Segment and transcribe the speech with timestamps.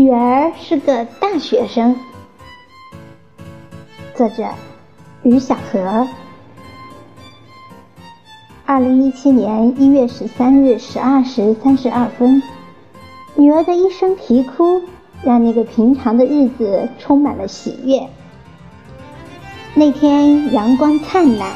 [0.00, 1.94] 女儿是个大学生。
[4.16, 4.48] 作者：
[5.24, 6.08] 于小河。
[8.64, 12.42] 二零一七年一月十三日十二时三十二分，
[13.34, 14.80] 女儿的一声啼哭，
[15.22, 18.08] 让那个平常的日子充满了喜悦。
[19.74, 21.50] 那天阳光灿烂，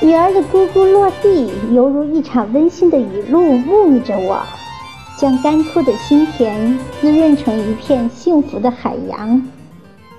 [0.00, 4.46] 女儿的咕咕落地，犹如一场温馨的雨露，沐浴着我。
[5.18, 9.42] 将干枯的心田滋润成一片幸福的海洋，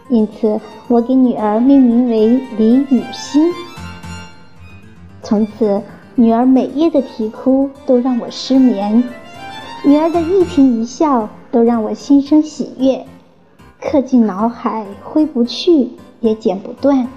[0.09, 2.27] 因此我给女儿命名为
[2.57, 3.49] 李雨欣。
[5.23, 5.81] 从此，
[6.15, 9.01] 女儿每夜的啼哭都让我失眠，
[9.85, 13.05] 女儿的一颦一笑都让我心生喜悦，
[13.79, 17.07] 刻进脑海挥不去也剪不断。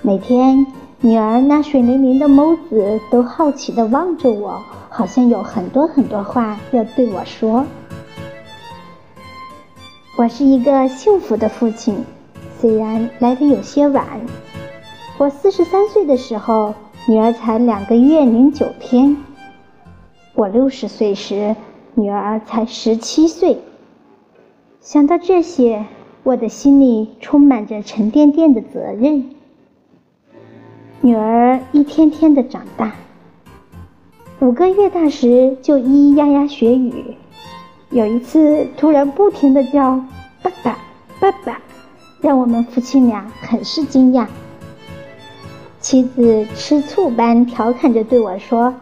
[0.00, 0.66] 每天，
[1.00, 4.62] 女儿那水灵灵的眸子都好奇地望着我。
[4.88, 7.66] 好像有很多很多话要对我说。
[10.16, 12.02] 我是一个幸福的父亲，
[12.58, 14.06] 虽然来的有些晚。
[15.18, 16.72] 我四十三岁的时候，
[17.06, 19.18] 女儿才两个月零九天；
[20.34, 21.54] 我六十岁时，
[21.92, 23.58] 女儿才十七岁。
[24.80, 25.84] 想到这些，
[26.22, 29.35] 我的心里充满着沉甸甸的责任。
[31.02, 32.92] 女儿一天天的长大。
[34.40, 37.16] 五个月大时就咿咿呀呀学语，
[37.90, 40.00] 有一次突然不停的叫
[40.42, 40.78] “爸爸，
[41.20, 41.60] 爸爸”，
[42.20, 44.26] 让我们夫妻俩很是惊讶。
[45.80, 48.74] 妻子吃醋般调侃着对我说：“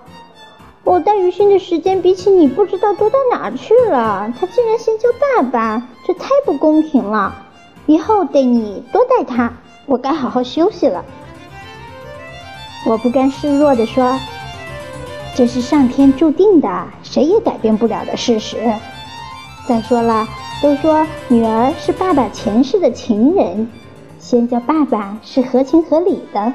[0.84, 7.34] 我带雨欣的时间比起你不知道多到哪去了，他竟然先叫爸爸，这太不公平了。
[7.86, 9.52] 以后得你多带他，
[9.86, 11.04] 我该好好休息了。”
[12.86, 14.18] 我不甘示弱地说。
[15.36, 16.68] 这是上天注定的，
[17.02, 18.56] 谁也改变不了的事实。
[19.66, 20.28] 再说了，
[20.62, 23.68] 都说女儿是爸爸前世的情人，
[24.20, 26.52] 先叫爸爸是合情合理的。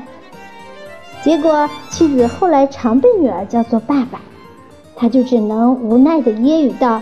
[1.22, 4.22] 结果妻子后来常被女儿叫做爸爸，
[4.96, 7.02] 他就只能无奈的揶揄道：“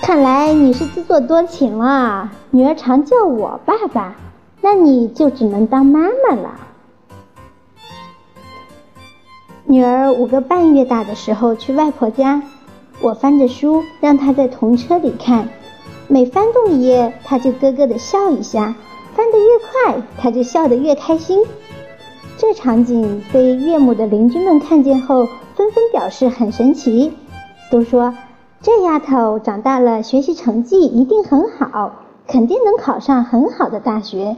[0.00, 4.16] 看来你是自作多情了，女儿常叫我爸爸，
[4.62, 6.52] 那你就只能当妈妈了。”
[9.68, 12.40] 女儿五个半月大的时候去外婆家，
[13.02, 15.48] 我翻着书让她在童车里看，
[16.06, 18.76] 每翻动一页，她就咯咯的笑一下，
[19.16, 21.40] 翻得越快，她就笑得越开心。
[22.38, 27.12] 这场景被岳母的邻居们看见后，纷纷表示很神奇，
[27.68, 28.14] 都说
[28.62, 34.36] 这丫头长大了学习成绩一定很好，肯定能考上很好的大学。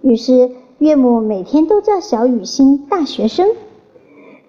[0.00, 3.46] 于是岳母每天都叫小雨欣大学生。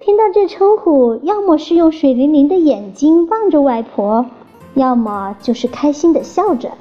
[0.08, 4.26] 听到这称呼，要么是用水灵灵的眼睛望着外婆，
[4.74, 6.72] 要么就是开心的笑着。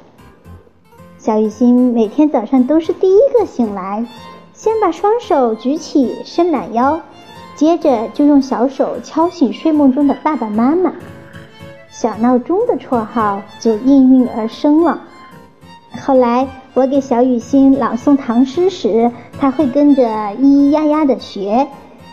[1.18, 4.06] 小雨欣每天早上都是第一个醒来，
[4.52, 7.00] 先把双手举起伸懒腰，
[7.56, 10.92] 接着就用小手敲醒睡梦中的爸爸妈妈。
[11.90, 15.00] 小闹钟的绰号就应运而生了。
[16.00, 21.66] 后来我给小雨欣朗诵唐诗时，他会跟着咿咿呀呀的学。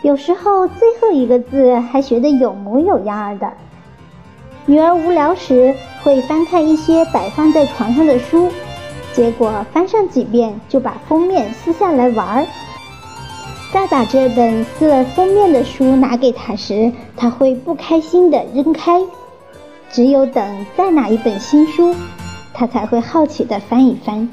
[0.04, 3.50] 有时候最后一个字还学得有模有样的。
[4.66, 8.50] 女儿无聊时会翻看一些摆放在床上的书，
[9.14, 12.46] 结果翻上几遍就把封面撕下来玩儿。
[13.72, 19.00] 再把这本撕了封面的书拿给她时，她会不开心地扔开。
[19.90, 21.94] 只有等再拿一本新书，
[22.52, 24.28] 她才会好奇地翻一翻。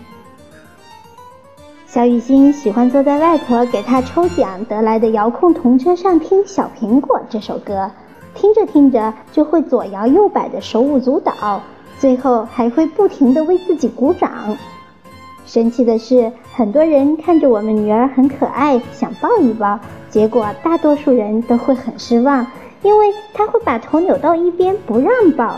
[1.94, 7.92] 小雨欣喜欢坐在外婆给她抽奖得来的遥控童车上听《小苹果》这首歌，
[8.34, 11.62] 听着听着就会左摇右摆的手舞足蹈，
[12.00, 14.56] 最后还会不停的为自己鼓掌。
[15.46, 19.78] 神奇的是，很多人看着我们女儿很可爱，想抱一抱，
[20.10, 22.48] 结果大多数人都会很失望，
[22.84, 25.58] 因为她会把头扭到一边不让抱，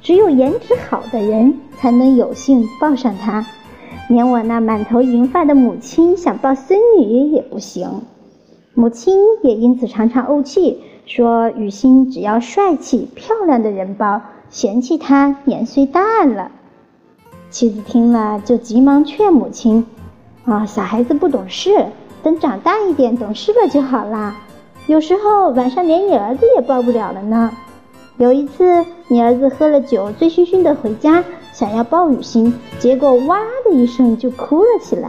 [0.00, 3.44] 只有颜值好的人才能有幸抱上她。
[4.08, 8.02] 连我那满头银发的母亲想抱孙女也不行，
[8.74, 14.20] 母亲也因此常常怄气，说雨欣只要帅气漂亮的人抱，
[14.50, 16.50] 嫌弃她年岁大了。
[17.50, 19.86] 妻子听了就急忙劝母亲
[20.44, 21.86] ：“啊，小孩子不懂事，
[22.22, 24.36] 等长大一点懂事了就好啦。
[24.86, 27.50] 有时候晚上连你儿子也抱不了了呢。
[28.18, 31.24] 有一次你儿子喝了酒，醉醺醺的回家。”
[31.54, 35.08] 想要抱雨欣，结果哇的一声就哭了起来。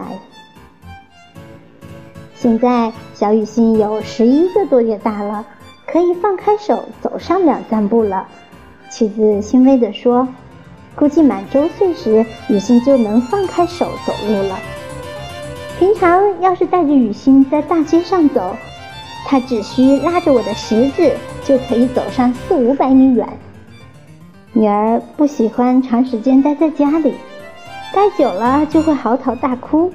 [2.36, 5.44] 现在小雨欣有十一个多月大了，
[5.86, 8.28] 可以放开手走上两三步了。
[8.88, 10.28] 妻子欣慰地说
[10.94, 14.56] ：“估计满周岁时，雨欣就能放开手走路了。
[15.80, 18.54] 平常要是带着雨欣在大街上走，
[19.24, 23.26] 她只需拉着我的食指，就可以走上四五百米远。
[24.56, 27.12] 女儿不喜欢长时间待在家里，
[27.92, 29.92] 待久了就会嚎啕大哭。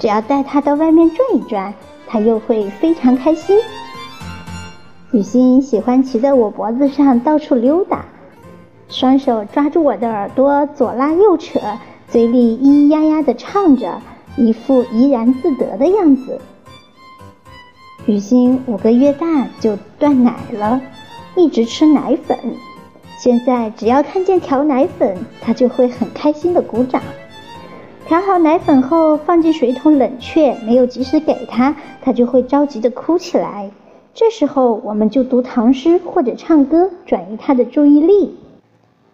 [0.00, 1.72] 只要带她到外面转一转，
[2.08, 3.56] 她又会非常开心。
[5.12, 8.04] 雨欣喜欢骑在我脖子上到处溜达。
[8.88, 11.60] 双手抓住我的耳朵，左拉右扯，
[12.08, 14.02] 嘴里咿咿呀呀的唱着，
[14.36, 16.40] 一副怡然自得的样子。
[18.06, 20.80] 雨欣五个月大就断奶了，
[21.36, 22.36] 一直吃奶粉。
[23.24, 27.00] 现在只要看见调奶粉，他就会很开心的鼓掌。
[28.06, 33.70] 调好奶粉后，放进水桶冷却，没有及时给他，他就会着急的哭起来。
[34.12, 38.36] 这时候，我们就读唐诗或者唱歌，转移他的注意力。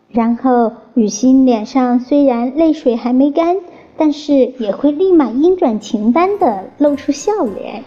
[0.08, 3.58] 然后，雨欣脸上虽然泪水还没干，
[3.96, 7.84] 但是也会立马阴转晴般的露出笑脸。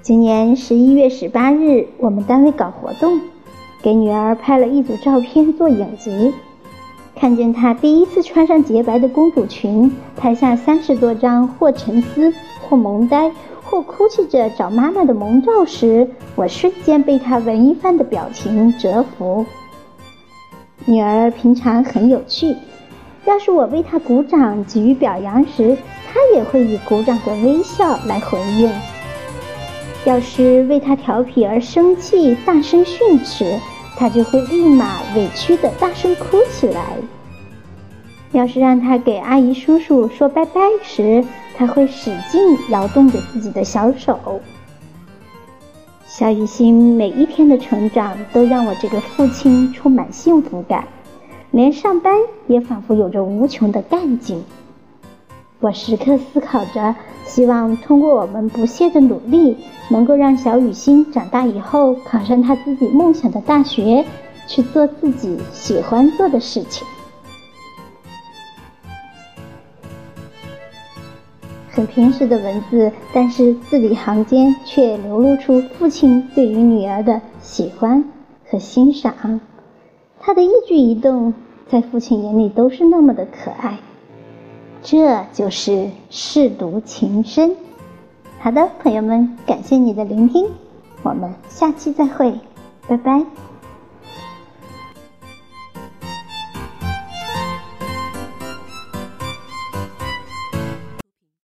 [0.00, 3.20] 今年十一月十八日，我们单位搞活动，
[3.82, 6.32] 给女儿拍了一组照片做影集。
[7.14, 12.32] 看见她第一次穿上洁白的公主裙，拍下三十多张或沉思、
[12.62, 13.30] 或萌呆、
[13.62, 19.44] 或哭泣着找妈妈的萌照时，我瞬间被她文艺范的表情折服。
[20.84, 22.56] 女儿平常很有趣，
[23.24, 25.76] 要是我为她鼓掌给予表扬时，
[26.12, 28.68] 她也会以鼓掌的微笑来回应；
[30.04, 33.60] 要是为她调皮而生气，大声训斥，
[33.96, 36.82] 他就会立马委屈的大声哭起来；
[38.32, 41.24] 要是让他给阿姨叔叔说拜拜时，
[41.56, 42.40] 他会使劲
[42.70, 44.40] 摇动着自己的小手。
[46.06, 50.86] 小雨欣每一天的成长都让我这个父亲充满幸福感，
[51.50, 52.14] 连上班
[52.48, 54.44] 也仿佛有着无穷的干劲。
[55.62, 56.92] 我时刻思考着，
[57.24, 59.56] 希望通过我们不懈的努力，
[59.88, 64.04] 能够让小雨欣长大以后考上他自己梦想的大学，
[64.48, 66.84] 去做自己喜欢做的事情。
[71.70, 78.04] 很平实的文字，但是字里行间却流露出父亲对于女儿的喜欢
[78.50, 79.40] 和欣赏。
[80.18, 81.32] 他的一举一动，
[81.68, 83.78] 在父亲眼里都是那么的可爱。
[84.82, 87.54] 这就是舐犊情深。
[88.40, 90.48] 好的，朋友们，感谢你的聆听，
[91.02, 92.34] 我们下期再会，
[92.88, 93.24] 拜拜。